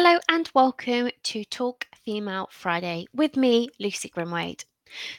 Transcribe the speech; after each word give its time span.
Hello 0.00 0.20
and 0.28 0.48
welcome 0.54 1.10
to 1.24 1.44
Talk 1.46 1.88
Female 2.04 2.46
Friday 2.52 3.06
with 3.12 3.36
me, 3.36 3.68
Lucy 3.80 4.08
Grimwade. 4.08 4.64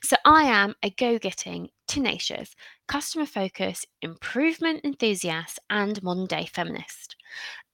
So, 0.01 0.15
I 0.23 0.43
am 0.43 0.73
a 0.81 0.89
go 0.91 1.19
getting, 1.19 1.67
tenacious, 1.85 2.55
customer 2.87 3.25
focused, 3.25 3.87
improvement 4.01 4.79
enthusiast, 4.85 5.59
and 5.69 6.01
modern 6.01 6.27
day 6.27 6.45
feminist. 6.45 7.17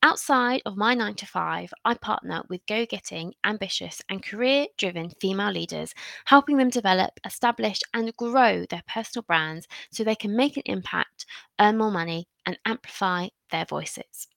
Outside 0.01 0.63
of 0.65 0.77
my 0.77 0.95
9 0.95 1.13
to 1.13 1.27
5, 1.27 1.71
I 1.85 1.93
partner 1.93 2.41
with 2.49 2.65
go 2.65 2.87
getting, 2.87 3.35
ambitious, 3.43 4.01
and 4.09 4.25
career 4.25 4.65
driven 4.79 5.11
female 5.21 5.51
leaders, 5.51 5.93
helping 6.25 6.57
them 6.57 6.71
develop, 6.71 7.11
establish, 7.23 7.81
and 7.93 8.17
grow 8.17 8.65
their 8.71 8.83
personal 8.87 9.25
brands 9.27 9.67
so 9.91 10.03
they 10.03 10.15
can 10.15 10.35
make 10.35 10.57
an 10.57 10.63
impact, 10.65 11.27
earn 11.61 11.77
more 11.77 11.91
money, 11.91 12.27
and 12.47 12.57
amplify 12.65 13.27
their 13.51 13.65
voices. 13.65 14.27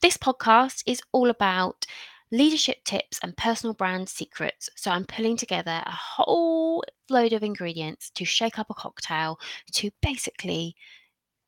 This 0.00 0.16
podcast 0.16 0.82
is 0.86 1.02
all 1.12 1.30
about 1.30 1.86
leadership 2.30 2.84
tips 2.84 3.18
and 3.22 3.36
personal 3.36 3.74
brand 3.74 4.08
secrets. 4.08 4.68
So 4.76 4.90
I'm 4.90 5.06
pulling 5.06 5.36
together 5.36 5.82
a 5.84 5.90
whole 5.90 6.84
load 7.08 7.32
of 7.32 7.42
ingredients 7.42 8.10
to 8.10 8.24
shake 8.24 8.58
up 8.58 8.70
a 8.70 8.74
cocktail 8.74 9.38
to 9.72 9.90
basically 10.02 10.76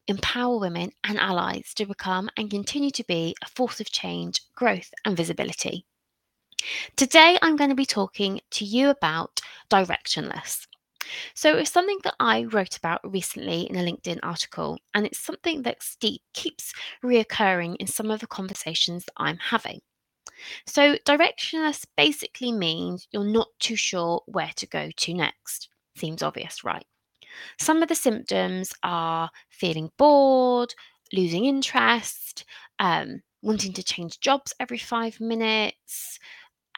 empower 0.08 0.58
women 0.58 0.90
and 1.04 1.18
allies 1.18 1.72
to 1.74 1.86
become 1.86 2.28
and 2.36 2.50
continue 2.50 2.90
to 2.90 3.04
be 3.04 3.34
a 3.42 3.48
force 3.48 3.80
of 3.80 3.90
change, 3.90 4.42
growth, 4.54 4.90
and 5.04 5.16
visibility. 5.16 5.86
Today, 6.96 7.38
I'm 7.40 7.56
going 7.56 7.70
to 7.70 7.76
be 7.76 7.86
talking 7.86 8.40
to 8.50 8.64
you 8.64 8.90
about 8.90 9.40
directionless. 9.70 10.66
So 11.34 11.56
it's 11.56 11.70
something 11.70 11.98
that 12.04 12.14
I 12.20 12.44
wrote 12.44 12.76
about 12.76 13.00
recently 13.10 13.62
in 13.62 13.76
a 13.76 13.82
LinkedIn 13.82 14.20
article, 14.22 14.78
and 14.94 15.06
it's 15.06 15.18
something 15.18 15.62
that 15.62 15.78
keeps 16.34 16.72
reoccurring 17.02 17.76
in 17.78 17.86
some 17.86 18.10
of 18.10 18.20
the 18.20 18.26
conversations 18.26 19.04
that 19.04 19.14
I'm 19.16 19.38
having. 19.38 19.80
So, 20.66 20.96
directionless 21.06 21.84
basically 21.96 22.52
means 22.52 23.06
you're 23.12 23.24
not 23.24 23.48
too 23.58 23.76
sure 23.76 24.22
where 24.26 24.52
to 24.56 24.66
go 24.66 24.90
to 24.94 25.14
next. 25.14 25.68
Seems 25.96 26.22
obvious, 26.22 26.64
right? 26.64 26.84
Some 27.58 27.82
of 27.82 27.88
the 27.88 27.94
symptoms 27.94 28.72
are 28.82 29.30
feeling 29.48 29.90
bored, 29.98 30.74
losing 31.12 31.44
interest, 31.44 32.44
um, 32.78 33.22
wanting 33.42 33.72
to 33.74 33.82
change 33.82 34.20
jobs 34.20 34.54
every 34.60 34.78
five 34.78 35.20
minutes, 35.20 36.18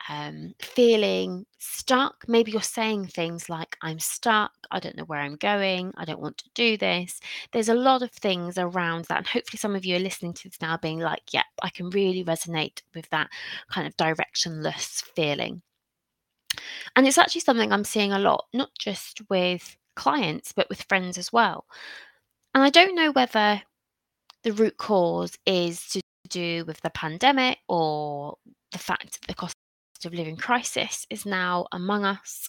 um, 0.08 0.54
feeling 0.60 1.46
stuck. 1.58 2.24
Maybe 2.28 2.52
you're 2.52 2.62
saying 2.62 3.06
things 3.06 3.48
like, 3.48 3.76
I'm 3.82 3.98
stuck, 3.98 4.52
I 4.70 4.80
don't 4.80 4.96
know 4.96 5.04
where 5.04 5.20
I'm 5.20 5.36
going, 5.36 5.92
I 5.96 6.04
don't 6.04 6.20
want 6.20 6.38
to 6.38 6.50
do 6.54 6.76
this. 6.76 7.20
There's 7.52 7.68
a 7.68 7.74
lot 7.74 8.02
of 8.02 8.10
things 8.10 8.58
around 8.58 9.06
that. 9.06 9.18
And 9.18 9.26
hopefully, 9.26 9.58
some 9.58 9.76
of 9.76 9.84
you 9.84 9.96
are 9.96 10.00
listening 10.00 10.34
to 10.34 10.48
this 10.48 10.60
now 10.60 10.76
being 10.76 10.98
like, 10.98 11.22
yep, 11.32 11.44
yeah, 11.60 11.66
I 11.66 11.70
can 11.70 11.90
really 11.90 12.24
resonate 12.24 12.82
with 12.94 13.08
that 13.10 13.28
kind 13.70 13.86
of 13.86 13.96
directionless 13.96 15.02
feeling. 15.14 15.62
And 16.96 17.06
it's 17.06 17.18
actually 17.18 17.40
something 17.42 17.72
I'm 17.72 17.84
seeing 17.84 18.12
a 18.12 18.18
lot, 18.18 18.46
not 18.52 18.70
just 18.78 19.22
with 19.30 19.76
clients, 19.96 20.52
but 20.52 20.68
with 20.68 20.82
friends 20.82 21.18
as 21.18 21.32
well. 21.32 21.66
And 22.54 22.62
I 22.62 22.70
don't 22.70 22.94
know 22.94 23.12
whether 23.12 23.62
the 24.42 24.52
root 24.52 24.76
cause 24.76 25.36
is 25.46 25.86
to 25.88 26.00
do 26.28 26.64
with 26.66 26.80
the 26.82 26.90
pandemic 26.90 27.58
or 27.68 28.36
the 28.72 28.78
fact 28.78 29.20
that 29.20 29.28
the 29.28 29.34
cost 29.34 29.54
of 30.04 30.14
living 30.14 30.36
crisis 30.36 31.06
is 31.10 31.26
now 31.26 31.66
among 31.72 32.04
us, 32.04 32.48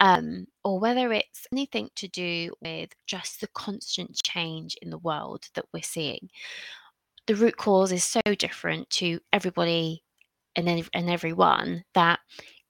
um, 0.00 0.46
or 0.64 0.78
whether 0.78 1.12
it's 1.12 1.46
anything 1.52 1.88
to 1.96 2.08
do 2.08 2.52
with 2.62 2.90
just 3.06 3.40
the 3.40 3.48
constant 3.48 4.20
change 4.22 4.76
in 4.82 4.90
the 4.90 4.98
world 4.98 5.46
that 5.54 5.66
we're 5.72 5.82
seeing. 5.82 6.28
The 7.26 7.36
root 7.36 7.56
cause 7.56 7.92
is 7.92 8.04
so 8.04 8.20
different 8.38 8.90
to 8.90 9.18
everybody 9.32 10.02
and, 10.56 10.68
and 10.68 11.10
everyone 11.10 11.84
that 11.94 12.20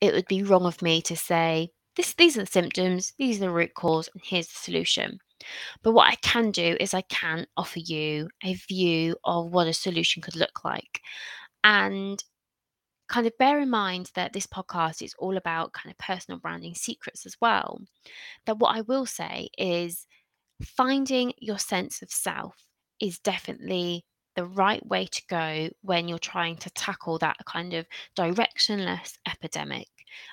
it 0.01 0.15
would 0.15 0.27
be 0.29 0.43
wrong 0.43 0.67
of 0.67 0.83
me 0.83 1.03
to 1.03 1.17
say, 1.17 1.71
this, 1.97 2.15
these 2.15 2.37
are 2.37 2.41
the 2.41 2.47
symptoms, 2.47 3.13
these 3.19 3.37
are 3.39 3.47
the 3.47 3.51
root 3.51 3.75
cause, 3.75 4.09
and 4.15 4.23
here's 4.25 4.49
the 4.49 4.59
solution. 4.59 5.19
But 5.83 5.93
what 5.93 6.09
I 6.09 6.17
can 6.17 6.51
do 6.51 6.77
is 6.81 6.95
I 6.95 7.03
can 7.03 7.47
offer 7.57 7.79
you 7.79 8.29
a 8.43 8.55
view 8.55 9.17
of 9.25 9.53
what 9.53 9.67
a 9.67 9.73
solution 9.73 10.23
could 10.23 10.37
look 10.37 10.65
like. 10.65 11.01
And 11.63 12.23
kind 13.09 13.27
of 13.27 13.37
bear 13.39 13.61
in 13.61 13.71
mind 13.71 14.11
that 14.15 14.33
this 14.33 14.47
podcast 14.47 15.03
is 15.03 15.15
all 15.19 15.37
about 15.37 15.73
kind 15.73 15.91
of 15.91 15.99
personal 15.99 16.41
branding 16.41 16.75
secrets 16.75 17.27
as 17.27 17.37
well. 17.41 17.81
That 18.47 18.59
what 18.59 18.77
I 18.77 18.81
will 18.83 19.07
say 19.07 19.49
is 19.59 20.07
finding 20.63 21.33
your 21.39 21.59
sense 21.59 22.03
of 22.03 22.11
self 22.11 22.55
is 23.01 23.19
definitely 23.19 24.05
the 24.37 24.47
right 24.47 24.85
way 24.87 25.07
to 25.07 25.23
go 25.29 25.69
when 25.83 26.09
you're 26.09 26.19
trying 26.19 26.57
to 26.57 26.71
tackle 26.71 27.19
that 27.19 27.37
kind 27.47 27.75
of 27.75 27.87
directionless 28.17 29.15
epidemic, 29.29 29.89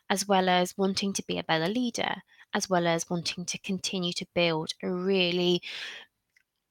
as 0.10 0.28
well 0.28 0.50
as 0.50 0.78
wanting 0.78 1.14
to 1.14 1.24
be 1.28 1.38
a 1.38 1.44
better 1.44 1.68
leader, 1.68 2.16
as 2.54 2.70
well 2.70 2.88
as 2.88 3.10
wanting 3.10 3.46
to 3.46 3.60
continue 3.60 4.14
to 4.14 4.26
build 4.34 4.72
a 4.84 4.90
really 4.92 5.62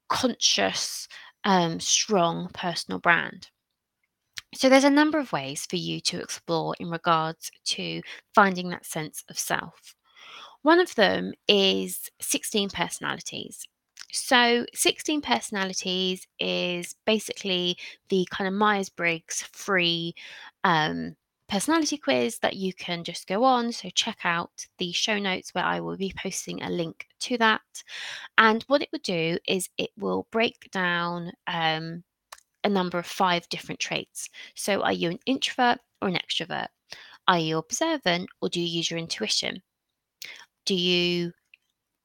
conscious, 0.09 1.06
um, 1.44 1.78
strong 1.81 2.49
personal 2.53 2.99
brand. 2.99 3.49
So, 4.55 4.69
there's 4.69 4.84
a 4.84 4.91
number 4.91 5.19
of 5.19 5.33
ways 5.33 5.66
for 5.66 5.77
you 5.77 6.00
to 6.03 6.21
explore 6.21 6.75
in 6.81 6.91
regards 6.91 7.50
to 7.66 8.03
finding 8.34 8.69
that 8.71 8.84
sense 8.84 9.25
of 9.28 9.38
self. 9.38 9.94
One 10.62 10.81
of 10.81 10.94
them 10.97 11.33
is 11.49 12.11
16 12.21 12.71
personalities. 12.71 13.66
So, 14.12 14.66
16 14.75 15.21
personalities 15.22 16.27
is 16.41 16.97
basically 17.06 17.78
the 18.09 18.27
kind 18.31 18.49
of 18.49 18.55
Myers 18.55 18.89
Briggs 18.89 19.43
free 19.53 20.15
um, 20.65 21.16
personality 21.49 21.97
quiz 21.97 22.39
that 22.41 22.56
you 22.56 22.75
can 22.75 23.05
just 23.05 23.28
go 23.28 23.44
on. 23.44 23.71
So, 23.71 23.89
check 23.91 24.19
out 24.25 24.66
the 24.78 24.91
show 24.91 25.19
notes 25.21 25.55
where 25.55 25.65
I 25.65 25.78
will 25.81 25.97
be 25.97 26.12
posting 26.21 26.60
a 26.62 26.71
link 26.71 27.06
to 27.21 27.39
that. 27.39 27.84
And 28.37 28.65
what 28.65 28.83
it 28.83 28.89
will 28.93 29.00
do 29.05 29.39
is 29.47 29.69
it 29.78 29.91
will 29.97 30.27
break 30.33 30.71
down 30.72 31.31
um, 31.47 32.03
a 32.65 32.69
number 32.69 32.98
of 32.98 33.06
five 33.06 33.48
different 33.48 33.81
traits. 33.81 34.28
So, 34.54 34.82
are 34.82 34.93
you 34.93 35.10
an 35.10 35.19
introvert 35.26 35.78
or 36.00 36.09
an 36.09 36.15
extrovert? 36.16 36.69
Are 37.28 37.38
you 37.38 37.59
observant 37.59 38.28
or 38.41 38.48
do 38.48 38.60
you 38.60 38.66
use 38.66 38.91
your 38.91 38.98
intuition? 38.98 39.62
Do 40.66 40.75
you 40.75 41.32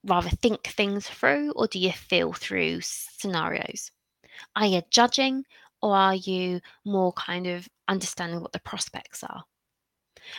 rather 0.03 0.29
think 0.29 0.67
things 0.67 1.07
through 1.07 1.51
or 1.55 1.67
do 1.67 1.79
you 1.79 1.91
feel 1.91 2.33
through 2.33 2.81
scenarios? 2.81 3.91
Are 4.55 4.67
you 4.67 4.81
judging 4.89 5.45
or 5.81 5.95
are 5.95 6.15
you 6.15 6.61
more 6.85 7.13
kind 7.13 7.47
of 7.47 7.67
understanding 7.87 8.41
what 8.41 8.51
the 8.51 8.59
prospects 8.59 9.23
are? 9.23 9.43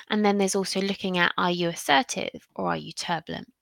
And 0.09 0.25
then 0.25 0.39
there's 0.39 0.57
also 0.57 0.81
looking 0.81 1.19
at 1.19 1.33
are 1.37 1.51
you 1.51 1.69
assertive 1.69 2.49
or 2.55 2.69
are 2.69 2.77
you 2.77 2.93
turbulent? 2.93 3.53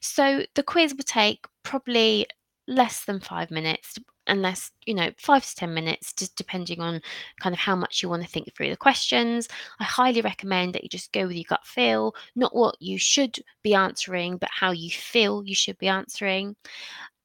So 0.00 0.44
the 0.54 0.62
quiz 0.62 0.94
will 0.94 1.04
take 1.04 1.46
probably 1.62 2.26
less 2.66 3.04
than 3.04 3.20
five 3.20 3.50
minutes, 3.50 3.98
unless, 4.28 4.70
you 4.86 4.94
know, 4.94 5.10
five 5.18 5.44
to 5.44 5.54
10 5.56 5.74
minutes, 5.74 6.12
just 6.12 6.36
depending 6.36 6.80
on 6.80 7.00
kind 7.40 7.54
of 7.54 7.58
how 7.58 7.74
much 7.74 8.02
you 8.02 8.08
want 8.08 8.22
to 8.22 8.28
think 8.28 8.54
through 8.54 8.70
the 8.70 8.76
questions. 8.76 9.48
I 9.80 9.84
highly 9.84 10.20
recommend 10.20 10.74
that 10.74 10.82
you 10.82 10.88
just 10.88 11.12
go 11.12 11.26
with 11.26 11.36
your 11.36 11.44
gut 11.48 11.66
feel, 11.66 12.14
not 12.36 12.54
what 12.54 12.76
you 12.80 12.98
should 12.98 13.38
be 13.62 13.74
answering, 13.74 14.36
but 14.36 14.50
how 14.52 14.70
you 14.72 14.90
feel 14.90 15.44
you 15.44 15.54
should 15.54 15.78
be 15.78 15.88
answering. 15.88 16.56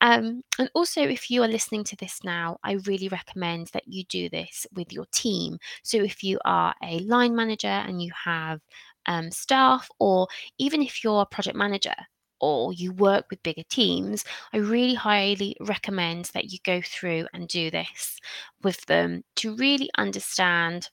Um, 0.02 0.44
and 0.60 0.70
also, 0.74 1.02
if 1.02 1.32
you 1.32 1.44
are 1.44 1.48
listening 1.48 1.86
to 1.86 1.96
this 1.96 2.20
now, 2.26 2.58
I 2.62 2.74
really 2.86 3.08
recommend 3.08 3.68
that 3.68 3.88
you 3.88 4.04
do 4.04 4.30
this 4.30 4.68
with 4.74 4.92
your 4.92 5.06
team. 5.14 5.60
So, 5.84 5.98
if 5.98 6.24
you 6.24 6.40
are 6.44 6.76
a 6.84 7.00
line 7.00 7.34
manager 7.36 7.68
and 7.68 8.02
you 8.02 8.12
have 8.26 8.60
um, 9.06 9.32
staff, 9.32 9.90
or 10.00 10.28
even 10.58 10.82
if 10.82 11.06
you're 11.06 11.22
a 11.22 11.26
project 11.26 11.56
manager, 11.56 11.96
or 12.40 12.74
you 12.74 12.92
work 12.92 13.26
with 13.30 13.44
bigger 13.44 13.64
teams, 13.70 14.24
I 14.54 14.58
really 14.58 14.96
highly 14.96 15.56
recommend 15.60 16.26
that 16.34 16.52
you 16.52 16.60
go 16.66 16.82
through 16.82 17.28
and 17.34 17.48
do 17.48 17.72
this 17.72 18.20
with 18.64 18.86
them 18.86 19.24
to 19.38 19.56
really 19.56 19.90
understand 19.98 20.90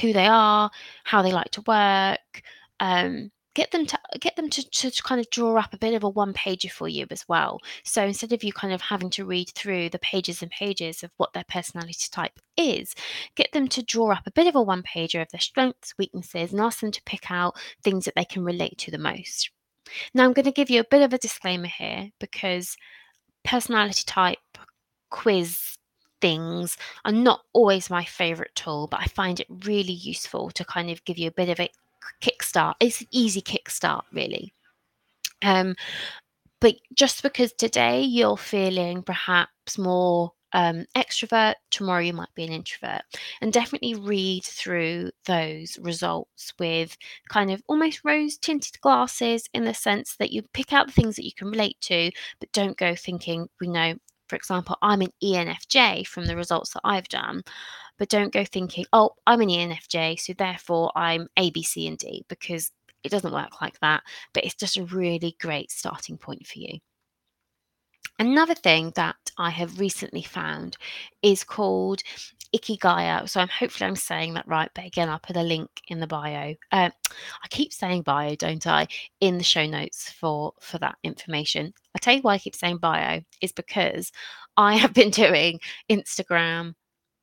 who 0.00 0.12
they 0.12 0.26
are, 0.26 0.70
how 1.04 1.22
they 1.22 1.32
like 1.32 1.50
to 1.52 1.62
work, 1.66 2.42
um, 2.80 3.30
get 3.54 3.70
them 3.72 3.84
to 3.84 3.98
get 4.20 4.36
them 4.36 4.48
to, 4.48 4.62
to 4.70 5.02
kind 5.02 5.20
of 5.20 5.28
draw 5.30 5.58
up 5.58 5.74
a 5.74 5.78
bit 5.78 5.94
of 5.94 6.04
a 6.04 6.08
one 6.08 6.32
pager 6.32 6.70
for 6.70 6.88
you 6.88 7.06
as 7.10 7.26
well. 7.28 7.58
So 7.84 8.04
instead 8.04 8.32
of 8.32 8.44
you 8.44 8.52
kind 8.52 8.72
of 8.72 8.80
having 8.80 9.10
to 9.10 9.24
read 9.24 9.50
through 9.50 9.90
the 9.90 9.98
pages 9.98 10.42
and 10.42 10.50
pages 10.50 11.02
of 11.02 11.10
what 11.16 11.32
their 11.32 11.44
personality 11.48 12.06
type 12.10 12.38
is 12.56 12.94
get 13.34 13.52
them 13.52 13.68
to 13.68 13.82
draw 13.82 14.12
up 14.12 14.26
a 14.26 14.30
bit 14.30 14.46
of 14.46 14.54
a 14.54 14.62
one 14.62 14.82
pager 14.82 15.20
of 15.22 15.30
their 15.30 15.40
strengths 15.40 15.96
weaknesses 15.98 16.52
and 16.52 16.60
ask 16.60 16.80
them 16.80 16.92
to 16.92 17.02
pick 17.04 17.30
out 17.30 17.56
things 17.82 18.04
that 18.04 18.14
they 18.14 18.24
can 18.24 18.44
relate 18.44 18.78
to 18.78 18.90
the 18.90 18.98
most 18.98 19.50
now, 20.14 20.24
I'm 20.24 20.32
going 20.32 20.44
to 20.44 20.52
give 20.52 20.70
you 20.70 20.80
a 20.80 20.90
bit 20.90 21.02
of 21.02 21.12
a 21.12 21.18
disclaimer 21.18 21.66
here 21.66 22.10
because 22.18 22.76
personality 23.44 24.04
type 24.06 24.38
quiz 25.10 25.76
things 26.20 26.76
are 27.04 27.12
not 27.12 27.40
always 27.52 27.90
my 27.90 28.04
favorite 28.04 28.54
tool, 28.54 28.88
but 28.90 29.00
I 29.00 29.06
find 29.06 29.40
it 29.40 29.46
really 29.64 29.92
useful 29.92 30.50
to 30.50 30.64
kind 30.64 30.90
of 30.90 31.04
give 31.04 31.18
you 31.18 31.28
a 31.28 31.32
bit 31.32 31.48
of 31.48 31.58
a 31.60 31.70
kickstart. 32.20 32.74
It's 32.80 33.00
an 33.00 33.08
easy 33.10 33.40
kickstart, 33.40 34.02
really. 34.12 34.52
Um, 35.42 35.74
but 36.60 36.76
just 36.94 37.22
because 37.22 37.52
today 37.52 38.02
you're 38.02 38.36
feeling 38.36 39.02
perhaps 39.02 39.78
more 39.78 40.32
um, 40.52 40.86
extrovert, 40.96 41.54
tomorrow 41.70 42.02
you 42.02 42.12
might 42.12 42.34
be 42.34 42.44
an 42.44 42.52
introvert. 42.52 43.02
And 43.40 43.52
definitely 43.52 43.94
read 43.94 44.44
through 44.44 45.10
those 45.26 45.78
results 45.80 46.52
with 46.58 46.96
kind 47.28 47.50
of 47.50 47.62
almost 47.68 48.04
rose 48.04 48.36
tinted 48.38 48.80
glasses 48.80 49.48
in 49.54 49.64
the 49.64 49.74
sense 49.74 50.16
that 50.16 50.32
you 50.32 50.42
pick 50.52 50.72
out 50.72 50.86
the 50.86 50.92
things 50.92 51.16
that 51.16 51.24
you 51.24 51.32
can 51.32 51.50
relate 51.50 51.76
to, 51.82 52.10
but 52.38 52.52
don't 52.52 52.76
go 52.76 52.94
thinking, 52.94 53.48
we 53.60 53.68
know, 53.68 53.94
for 54.28 54.36
example, 54.36 54.76
I'm 54.82 55.02
an 55.02 55.12
ENFJ 55.22 56.06
from 56.06 56.26
the 56.26 56.36
results 56.36 56.72
that 56.74 56.82
I've 56.84 57.08
done. 57.08 57.42
But 57.98 58.08
don't 58.08 58.32
go 58.32 58.44
thinking, 58.44 58.86
oh, 58.94 59.10
I'm 59.26 59.42
an 59.42 59.48
ENFJ, 59.48 60.18
so 60.20 60.32
therefore 60.32 60.90
I'm 60.96 61.28
A, 61.36 61.50
B, 61.50 61.62
C, 61.62 61.86
and 61.86 61.98
D, 61.98 62.24
because 62.28 62.70
it 63.04 63.10
doesn't 63.10 63.32
work 63.32 63.60
like 63.60 63.78
that. 63.80 64.02
But 64.32 64.44
it's 64.44 64.54
just 64.54 64.78
a 64.78 64.84
really 64.84 65.36
great 65.40 65.70
starting 65.70 66.16
point 66.16 66.46
for 66.46 66.58
you. 66.58 66.78
Another 68.20 68.54
thing 68.54 68.92
that 68.96 69.16
I 69.38 69.48
have 69.48 69.80
recently 69.80 70.20
found 70.20 70.76
is 71.22 71.42
called 71.42 72.02
Ikigaia. 72.54 73.26
So 73.26 73.40
I'm 73.40 73.48
hopefully 73.48 73.88
I'm 73.88 73.96
saying 73.96 74.34
that 74.34 74.46
right, 74.46 74.70
but 74.74 74.84
again, 74.84 75.08
I'll 75.08 75.18
put 75.18 75.36
a 75.36 75.42
link 75.42 75.70
in 75.88 76.00
the 76.00 76.06
bio. 76.06 76.54
Uh, 76.70 76.90
I 77.42 77.48
keep 77.48 77.72
saying 77.72 78.02
bio, 78.02 78.34
don't 78.34 78.66
I? 78.66 78.88
In 79.20 79.38
the 79.38 79.44
show 79.44 79.64
notes 79.64 80.10
for 80.10 80.52
for 80.60 80.76
that 80.78 80.96
information. 81.02 81.72
I 81.94 81.98
tell 81.98 82.14
you 82.14 82.20
why 82.20 82.34
I 82.34 82.38
keep 82.38 82.54
saying 82.54 82.76
bio 82.76 83.22
is 83.40 83.52
because 83.52 84.12
I 84.54 84.76
have 84.82 84.92
been 84.92 85.10
doing 85.10 85.58
Instagram 85.90 86.74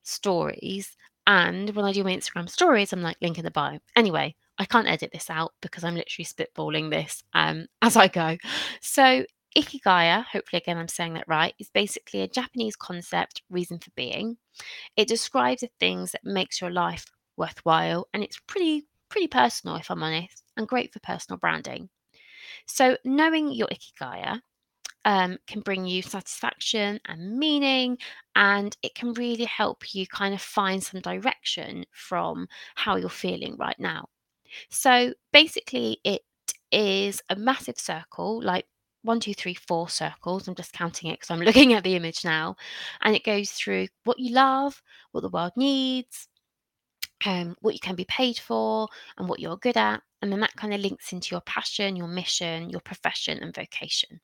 stories, 0.02 0.98
and 1.28 1.70
when 1.76 1.86
I 1.86 1.94
do 1.94 2.04
my 2.04 2.16
Instagram 2.16 2.50
stories, 2.50 2.92
I'm 2.92 3.04
like 3.04 3.18
link 3.22 3.38
in 3.38 3.46
the 3.46 3.52
bio. 3.52 3.78
Anyway, 3.96 4.36
I 4.58 4.66
can't 4.66 4.88
edit 4.88 5.12
this 5.14 5.30
out 5.30 5.54
because 5.62 5.84
I'm 5.84 5.96
literally 5.96 6.26
spitballing 6.26 6.90
this 6.90 7.24
um, 7.34 7.68
as 7.84 7.96
I 7.96 8.08
go. 8.08 8.38
So 8.82 9.26
Ikigaia, 9.56 10.26
hopefully 10.26 10.62
again 10.62 10.78
I'm 10.78 10.88
saying 10.88 11.14
that 11.14 11.28
right, 11.28 11.54
is 11.60 11.70
basically 11.70 12.22
a 12.22 12.28
Japanese 12.28 12.76
concept, 12.76 13.42
reason 13.50 13.80
for 13.80 13.92
being. 13.96 14.38
It 14.96 15.08
describes 15.08 15.62
the 15.62 15.70
things 15.80 16.12
that 16.12 16.24
makes 16.26 16.62
your 16.62 16.72
life 16.72 17.06
worthwhile 17.38 18.08
and 18.14 18.24
it's 18.24 18.40
pretty 18.48 18.88
pretty 19.10 19.28
personal 19.28 19.78
if 19.78 19.90
I'm 19.92 20.04
honest 20.04 20.44
and 20.58 20.68
great 20.68 20.92
for 20.94 21.00
personal 21.00 21.38
branding. 21.38 21.90
So 22.66 22.98
knowing 23.06 23.52
your 23.52 23.68
Ikigaia 23.68 24.42
um, 25.06 25.38
can 25.48 25.62
bring 25.62 25.86
you 25.86 26.02
satisfaction 26.02 27.00
and 27.06 27.38
meaning, 27.40 27.98
and 28.36 28.76
it 28.84 28.94
can 28.96 29.14
really 29.14 29.46
help 29.46 29.96
you 29.96 30.06
kind 30.08 30.34
of 30.34 30.42
find 30.42 30.84
some 30.84 31.02
direction 31.02 31.86
from 31.92 32.48
how 32.76 32.98
you're 32.98 33.10
feeling 33.10 33.56
right 33.58 33.80
now. 33.80 34.10
So 34.70 35.14
basically, 35.32 36.00
it 36.04 36.24
is 36.72 37.22
a 37.30 37.36
massive 37.36 37.80
circle, 37.80 38.42
like 38.44 38.66
one, 39.07 39.19
two, 39.19 39.33
three, 39.33 39.56
four 39.56 39.89
circles. 39.89 40.48
I'm 40.48 40.56
just 40.56 40.74
counting 40.74 41.09
it 41.09 41.19
because 41.19 41.31
I'm 41.31 41.39
looking 41.45 41.74
at 41.74 41.83
the 41.83 41.95
image 41.95 42.24
now. 42.24 42.56
And 43.01 43.15
it 43.15 43.24
goes 43.24 43.51
through 43.51 43.88
what 44.04 44.19
you 44.19 44.33
love, 44.33 44.81
what 45.12 45.21
the 45.21 45.30
world 45.30 45.54
needs, 45.56 46.27
um, 47.25 47.56
what 47.62 47.74
you 47.74 47.80
can 47.80 47.95
be 47.95 48.06
paid 48.06 48.38
for, 48.38 48.88
and 49.18 49.27
what 49.27 49.39
you're 49.39 49.57
good 49.57 49.77
at. 49.77 50.01
And 50.21 50.31
then 50.31 50.39
that 50.42 50.56
kind 50.56 50.74
of 50.74 50.81
links 50.81 51.13
into 51.13 51.33
your 51.33 51.42
passion, 51.42 51.95
your 51.95 52.07
mission, 52.07 52.69
your 52.69 52.81
profession, 52.81 53.39
and 53.39 53.56
vocation. 53.56 54.19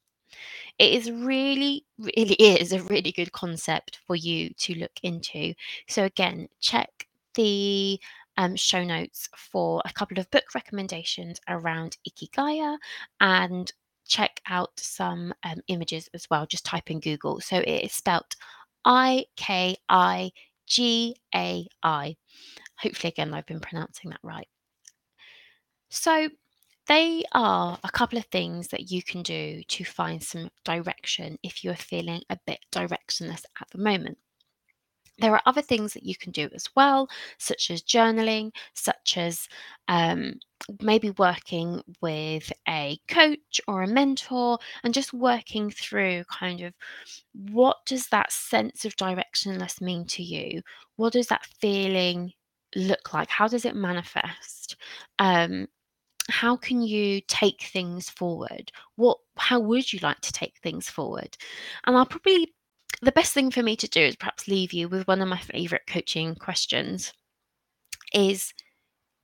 It 0.80 0.94
is 0.94 1.12
really, 1.12 1.86
really 2.00 2.34
is 2.40 2.74
a 2.74 2.84
really 2.84 3.12
good 3.12 3.32
concept 3.32 4.00
for 4.06 4.16
you 4.16 4.50
to 4.60 4.76
look 4.76 5.00
into. 5.04 5.54
So, 5.88 6.04
again, 6.04 6.48
check 6.60 7.08
the 7.36 8.00
um, 8.38 8.56
show 8.56 8.84
notes 8.84 9.30
for 9.38 9.82
a 9.86 9.94
couple 9.94 10.20
of 10.20 10.30
book 10.32 10.46
recommendations 10.56 11.40
around 11.48 11.98
Ikigaia 12.08 12.78
and 13.22 13.72
check 14.08 14.42
out 14.48 14.72
some 14.78 15.34
um, 15.44 15.62
images 15.68 16.10
as 16.14 16.28
well. 16.30 16.46
Just 16.46 16.66
type 16.66 16.92
in 16.92 17.00
Google. 17.00 17.40
So 17.40 17.58
it 17.58 17.84
is 17.86 17.94
spelt 17.94 18.36
I 18.86 19.26
K 19.36 19.76
I 19.90 20.32
G 20.68 21.16
A 21.36 21.68
I. 21.84 22.16
Hopefully, 22.80 23.14
again, 23.14 23.34
I've 23.34 23.46
been 23.46 23.60
pronouncing 23.60 24.10
that 24.10 24.20
right. 24.24 24.48
So, 25.90 26.30
they 26.88 27.24
are 27.32 27.80
a 27.82 27.92
couple 27.92 28.18
of 28.18 28.26
things 28.26 28.68
that 28.70 28.92
you 28.92 29.02
can 29.02 29.24
do 29.24 29.62
to 29.70 29.86
find 29.86 30.22
some 30.22 30.50
direction 30.66 31.38
if 31.42 31.64
you're 31.64 31.76
feeling 31.76 32.22
a 32.30 32.38
bit 32.46 32.60
directionless 32.74 33.44
at 33.62 33.70
the 33.72 33.78
moment. 33.78 34.18
There 35.20 35.34
are 35.34 35.42
other 35.46 35.62
things 35.62 35.94
that 35.94 36.04
you 36.04 36.16
can 36.16 36.32
do 36.32 36.50
as 36.54 36.68
well, 36.76 37.08
such 37.38 37.70
as 37.70 37.84
journaling, 37.84 38.52
such 38.74 39.18
as 39.18 39.48
um, 39.88 40.40
maybe 40.82 41.12
working 41.12 41.82
with 42.02 42.52
a 42.68 42.98
coach 43.08 43.62
or 43.68 43.84
a 43.84 43.88
mentor 43.88 44.58
and 44.84 44.94
just 44.94 45.14
working 45.14 45.70
through 45.70 46.24
kind 46.26 46.62
of 46.62 46.74
what 47.34 47.78
does 47.86 48.08
that 48.08 48.32
sense 48.32 48.86
of 48.86 48.96
directionless 48.96 49.82
mean 49.82 50.06
to 50.08 50.24
you? 50.24 50.62
What 50.96 51.14
does 51.14 51.28
that 51.28 51.46
feeling 51.60 52.32
look 52.76 53.14
like? 53.14 53.30
How 53.30 53.48
does 53.48 53.66
it 53.66 53.76
manifest? 53.76 54.78
Um, 55.20 55.68
how 56.30 56.56
can 56.56 56.82
you 56.82 57.22
take 57.28 57.64
things 57.64 58.10
forward? 58.10 58.72
What 58.96 59.18
how 59.38 59.60
would 59.60 59.92
you 59.92 60.00
like 60.02 60.22
to 60.22 60.34
take 60.34 60.58
things 60.60 60.90
forward? 60.90 61.38
And 61.86 61.98
I'll 61.98 62.06
probably 62.06 62.54
the 63.04 63.12
best 63.12 63.34
thing 63.34 63.52
for 63.52 63.64
me 63.64 63.76
to 63.76 63.88
do 63.88 64.02
is 64.02 64.16
perhaps 64.16 64.48
leave 64.48 64.74
you 64.74 64.88
with 64.88 65.08
one 65.08 65.22
of 65.22 65.28
my 65.28 65.38
favorite 65.38 65.88
coaching 65.88 66.36
questions 66.36 67.14
is 68.14 68.54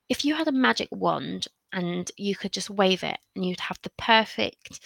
if 0.08 0.24
you 0.24 0.34
had 0.34 0.48
a 0.48 0.52
magic 0.52 0.88
wand 0.90 1.46
and 1.72 2.10
you 2.16 2.34
could 2.34 2.52
just 2.52 2.68
wave 2.68 3.02
it 3.02 3.18
and 3.34 3.44
you'd 3.44 3.60
have 3.60 3.78
the 3.82 3.92
perfect 3.96 4.80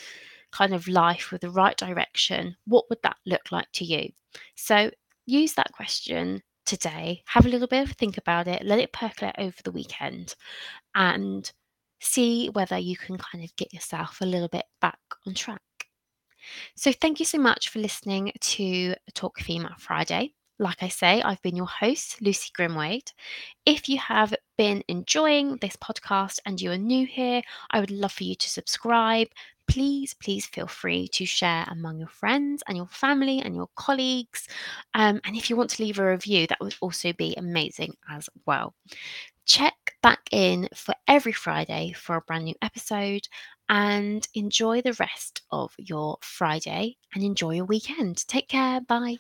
kind 0.52 0.74
of 0.74 0.86
life 0.86 1.32
with 1.32 1.40
the 1.40 1.50
right 1.50 1.76
direction, 1.76 2.56
what 2.66 2.84
would 2.88 2.98
that 3.02 3.16
look 3.26 3.50
like 3.50 3.70
to 3.72 3.84
you? 3.84 4.10
So 4.54 4.90
use 5.26 5.54
that 5.54 5.72
question 5.72 6.42
today, 6.66 7.22
have 7.26 7.46
a 7.46 7.48
little 7.48 7.68
bit 7.68 7.82
of 7.82 7.90
a 7.90 7.94
think 7.94 8.18
about 8.18 8.46
it, 8.46 8.64
let 8.64 8.78
it 8.78 8.92
percolate 8.92 9.34
over 9.38 9.56
the 9.64 9.72
weekend, 9.72 10.34
and 10.94 11.50
see 12.00 12.48
whether 12.48 12.78
you 12.78 12.96
can 12.96 13.16
kind 13.18 13.42
of 13.42 13.56
get 13.56 13.72
yourself 13.72 14.20
a 14.20 14.26
little 14.26 14.48
bit 14.48 14.64
back 14.80 14.98
on 15.26 15.34
track. 15.34 15.60
So, 16.74 16.92
thank 16.92 17.20
you 17.20 17.26
so 17.26 17.38
much 17.38 17.68
for 17.68 17.78
listening 17.78 18.32
to 18.40 18.94
Talk 19.14 19.40
Female 19.40 19.74
Friday. 19.78 20.34
Like 20.58 20.82
I 20.82 20.88
say, 20.88 21.20
I've 21.20 21.42
been 21.42 21.56
your 21.56 21.66
host, 21.66 22.22
Lucy 22.22 22.50
Grimwade. 22.56 23.12
If 23.66 23.88
you 23.88 23.98
have 23.98 24.34
been 24.56 24.84
enjoying 24.86 25.56
this 25.56 25.76
podcast 25.76 26.38
and 26.46 26.60
you 26.60 26.70
are 26.70 26.78
new 26.78 27.06
here, 27.06 27.42
I 27.70 27.80
would 27.80 27.90
love 27.90 28.12
for 28.12 28.22
you 28.24 28.36
to 28.36 28.48
subscribe. 28.48 29.28
Please, 29.66 30.14
please 30.14 30.46
feel 30.46 30.68
free 30.68 31.08
to 31.08 31.24
share 31.26 31.64
among 31.70 31.98
your 31.98 32.08
friends 32.08 32.62
and 32.68 32.76
your 32.76 32.86
family 32.86 33.40
and 33.40 33.56
your 33.56 33.68
colleagues. 33.74 34.46
Um, 34.94 35.20
and 35.24 35.34
if 35.36 35.50
you 35.50 35.56
want 35.56 35.70
to 35.70 35.82
leave 35.82 35.98
a 35.98 36.08
review, 36.08 36.46
that 36.46 36.60
would 36.60 36.76
also 36.80 37.12
be 37.12 37.34
amazing 37.36 37.94
as 38.08 38.28
well. 38.46 38.74
Check 39.46 39.74
back 40.02 40.20
in 40.30 40.68
for 40.74 40.94
every 41.08 41.32
Friday 41.32 41.92
for 41.92 42.16
a 42.16 42.20
brand 42.22 42.44
new 42.44 42.54
episode 42.62 43.26
and 43.68 44.26
enjoy 44.34 44.82
the 44.82 44.94
rest 44.94 45.42
of 45.50 45.74
your 45.78 46.18
Friday 46.22 46.96
and 47.14 47.22
enjoy 47.24 47.52
your 47.56 47.64
weekend. 47.66 48.26
Take 48.28 48.48
care. 48.48 48.80
Bye. 48.80 49.18